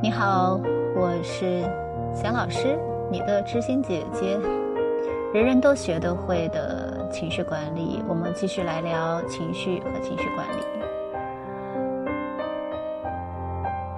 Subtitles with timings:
[0.00, 0.60] 你好，
[0.94, 1.62] 我是
[2.14, 2.78] 小老师，
[3.10, 4.38] 你的知心姐姐。
[5.34, 10.62] 人人都学得会的情绪管理，我们继续来聊情绪和情绪管理。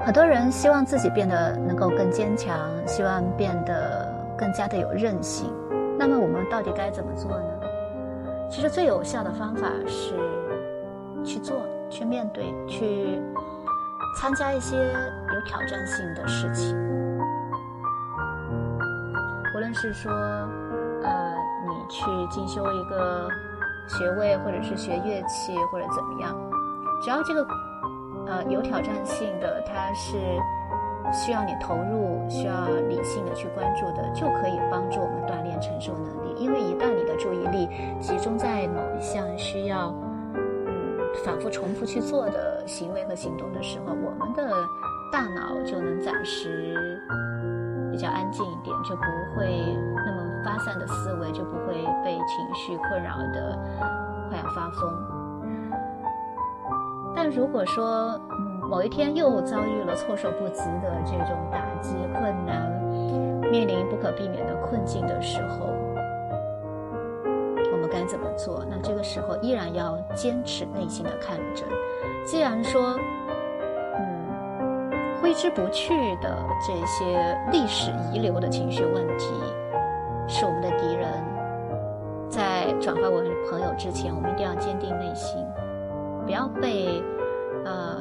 [0.01, 5.53] 很多人希望自己变得能够更坚强，希望变得更加的有韧性。
[5.99, 7.61] 那么我们到底该怎么做呢？
[8.49, 10.15] 其实最有效的方法是
[11.23, 11.59] 去做、
[11.91, 13.21] 去面对、去
[14.17, 16.77] 参加一些有挑战性的事情。
[19.55, 20.11] 无论是说，
[21.03, 21.35] 呃，
[21.69, 23.29] 你去进修一个
[23.87, 26.37] 学位，或者是学乐器，或者怎么样，
[27.03, 27.47] 只要这个
[28.27, 30.17] 呃有挑战性的，它是
[31.13, 36.35] 需要你投入、需要理性的去关注的，就可以帮助我们锻炼承受能力。
[36.39, 37.69] 因为一旦你的注意力
[38.01, 39.93] 集中在某一项需要
[40.35, 44.51] 嗯反复重复去做的行为和行动的时候，我们的
[45.13, 46.75] 大脑就能暂时
[47.91, 49.03] 比较安静一点，就不
[49.35, 53.59] 会那么发散的思维，就不会被情绪困扰的
[54.29, 54.93] 快要发疯。
[57.15, 62.71] 但如果说嗯某一天又遭遇了措手不及的这种打击、困难，
[63.51, 65.67] 面临不可避免的困境的时候，
[67.93, 68.65] 该怎么做？
[68.69, 71.67] 那这个时候依然要坚持内心的看诊。
[72.25, 72.99] 既然说，
[73.99, 79.27] 嗯，挥之不去的这些历史遗留的情绪问题
[80.29, 81.09] 是我们的敌人，
[82.29, 85.45] 在转化为朋友之前，我们一定要坚定内心，
[86.25, 87.03] 不要被
[87.65, 87.97] 呃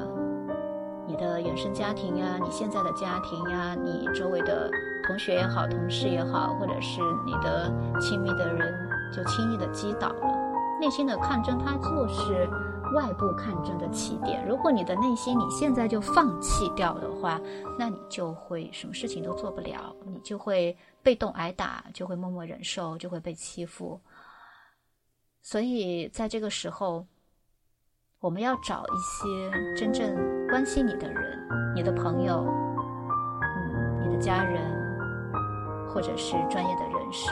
[1.07, 4.69] 你的原生家庭呀、你现在的家庭呀、你周围的
[5.07, 10.49] 同学也好、同事也好，或者是你的亲密的人，就轻易的击倒了。
[10.79, 12.47] 内心的抗争，它就是
[12.95, 14.47] 外部抗争的起点。
[14.47, 17.39] 如果你的内心你现在就放弃掉的话，
[17.77, 23.99] 那你就会什么事情都做不了，你就会被动挨打，就会默默忍受，就会被欺负。
[25.41, 27.05] 所以在这个时候，
[28.21, 30.15] 我们要找一些真正
[30.47, 32.45] 关心你的人，你的朋友，
[33.41, 34.61] 嗯，你的家人，
[35.89, 37.31] 或者是专业的人士。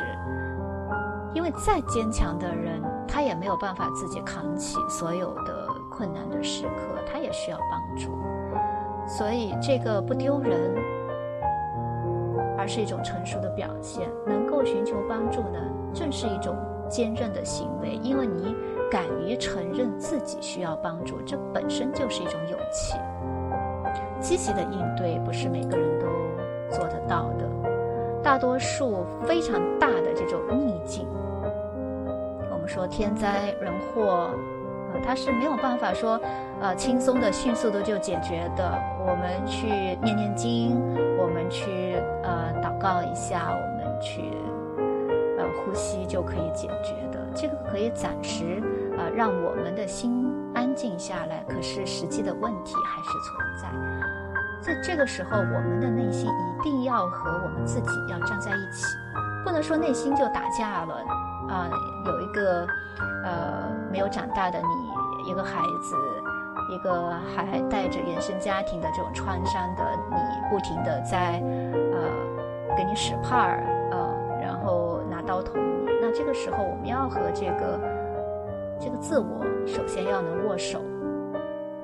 [1.33, 8.11] 因为再坚强的人，他也没有办法自己扛起所有的困难的时刻，他也需要帮助。
[9.07, 10.75] 所以这个不丢人，
[12.57, 14.09] 而是一种成熟的表现。
[14.25, 15.59] 能够寻求帮助呢，
[15.93, 16.55] 正是一种
[16.89, 18.55] 坚韧的行为，因为你
[18.91, 22.97] 敢于承认自己需要帮助，这本身就是一种勇气。
[24.19, 26.07] 积极的应对不是每个人都
[26.75, 27.47] 做得到的，
[28.27, 31.07] 大多数非常大的这种逆境。
[32.51, 34.31] 我们说天灾人祸，
[34.91, 36.19] 呃，它是没有办法说，
[36.59, 38.77] 呃，轻松的、迅速的就解决的。
[38.99, 39.67] 我们去
[40.03, 40.77] 念念经，
[41.17, 44.23] 我们去呃祷告一下，我们去
[45.37, 47.25] 呃呼吸就可以解决的。
[47.33, 48.61] 这个可以暂时
[48.97, 53.96] 呃让我们的心安静下来，可是实际的问题还是存在。
[54.67, 58.85] 在这个时候，我们的内心一定要和我们自己要站在一起，
[59.45, 60.95] 不能说内心就打架了。
[61.47, 61.69] 啊，
[62.05, 62.67] 有一个，
[63.23, 65.95] 呃，没有长大的你，一个孩子，
[66.69, 70.17] 一个还带着原生家庭的这种创伤的你，
[70.49, 71.41] 不停的在，
[71.93, 75.89] 呃，给你使绊儿，呃，然后拿刀捅你。
[76.01, 77.79] 那这个时候，我们要和这个，
[78.81, 80.81] 这个自我，首先要能握手。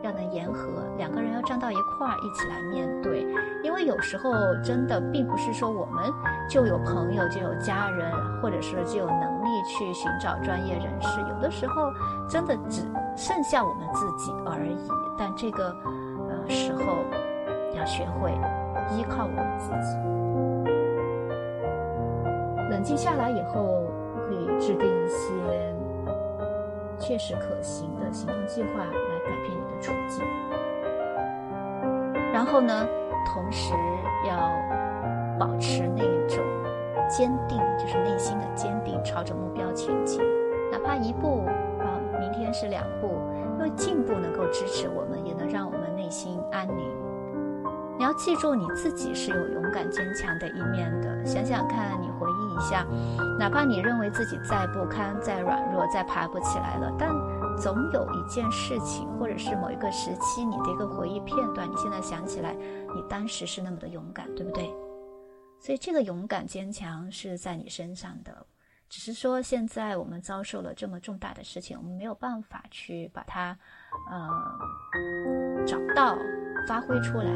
[0.04, 3.26] 要能言和，两个人要站到一块儿，一起来面对。
[3.64, 6.04] 因为有时候真的并不是说我们
[6.50, 8.12] 就有朋友，就有家人，
[8.42, 11.22] 或者是就有能力去寻找专业人士。
[11.22, 11.90] 有的时候
[12.28, 12.82] 真的只
[13.16, 14.78] 剩下我们自己而已。
[15.18, 15.74] 但这个
[16.30, 16.98] 呃时候
[17.74, 18.32] 要学会
[18.92, 19.98] 依靠我们自己。
[22.70, 23.86] 冷静下来以后，
[24.28, 25.74] 可以制定一些
[27.00, 29.14] 确实可行的行动计划来。
[29.24, 29.52] 改变
[29.82, 30.26] 处境，
[32.32, 32.88] 然后呢，
[33.26, 33.74] 同时
[34.28, 34.38] 要
[35.40, 36.44] 保持那种
[37.10, 40.22] 坚定，就是内心的坚定，朝着目标前进，
[40.72, 41.46] 哪怕一步
[41.80, 43.20] 啊，明天是两步，
[43.58, 46.92] 因为进步能够支持我们，也能让我们内心安宁。
[47.98, 51.26] 你要记住，你自己是有勇敢坚强的一面的。
[51.26, 52.86] 想想看，你回忆一下，
[53.40, 57.10] 哪怕你认为自己再不堪、再软弱、再爬不起来了，但。
[57.58, 62.54] 总有一件事情，或者是某一个时期，你的一个回忆片段，你现在想起来，
[62.96, 64.74] 你当时是那么的勇敢，对不对？
[65.60, 68.46] 所以这个勇敢坚强是在你身上的，
[68.90, 73.58] 只是说现在我们遭受了这么重大的事情，我们没有办法去把它，
[74.12, 76.18] 呃，找到、
[76.68, 77.32] 发挥出来。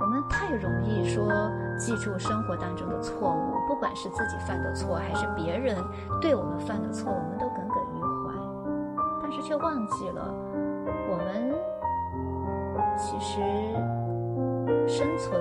[0.00, 1.30] 我们太容易说
[1.78, 5.76] 记住生活当中的错误，不管是自己犯的错，还是别人
[6.20, 7.83] 对我们犯的错，我们都耿耿，
[9.34, 10.32] 是却忘记了
[11.10, 11.52] 我们
[12.96, 13.40] 其实
[14.86, 15.40] 生存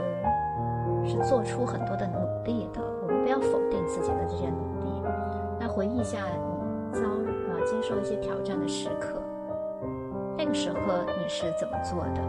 [1.06, 2.82] 是做出很多的努力的。
[3.04, 5.04] 我们不要否定自己的这些努力。
[5.60, 9.22] 那回忆一下你遭啊经受一些挑战的时刻，
[10.36, 10.78] 那个时候
[11.22, 12.22] 你是怎么做的？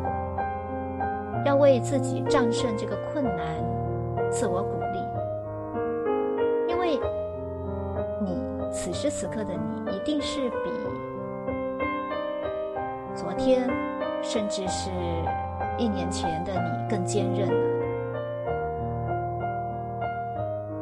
[1.47, 3.39] 要为自己战胜这个困难，
[4.31, 4.99] 自我鼓励，
[6.69, 7.01] 因为
[8.21, 10.71] 你此时此刻的你，一定是比
[13.25, 13.67] 昨天，
[14.23, 14.91] 甚至是
[15.79, 17.55] 一年前的你更坚韧了。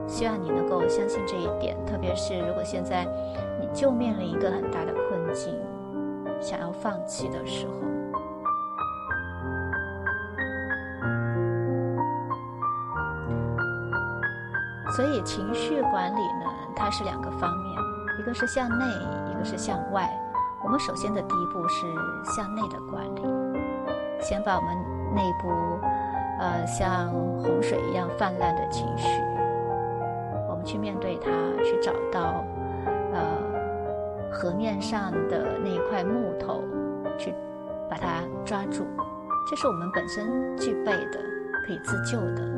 [0.09, 3.07] 希望你能够相信这一点，特别是如果现在
[3.61, 5.55] 你就面临一个很大的困境，
[6.41, 7.73] 想要放弃的时候。
[14.97, 17.73] 所以情绪管理呢，它是两个方面，
[18.19, 18.85] 一个是向内，
[19.31, 20.11] 一个是向外。
[20.65, 21.87] 我们首先的第一步是
[22.25, 23.23] 向内的管理，
[24.21, 24.75] 先把我们
[25.15, 25.51] 内部，
[26.39, 27.09] 呃，像
[27.43, 29.09] 洪水一样泛滥的情绪，
[30.49, 31.31] 我们去面对它，
[31.65, 32.45] 去找到，
[33.13, 36.63] 呃，河面上的那一块木头，
[37.19, 37.35] 去
[37.91, 38.87] 把它抓住，
[39.51, 41.19] 这是我们本身具备的，
[41.67, 42.53] 可以自救的。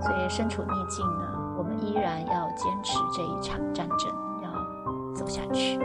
[0.00, 4.08] 所以身处逆境呢，我们依然要坚持这一场战争，
[4.40, 5.76] 要走下去。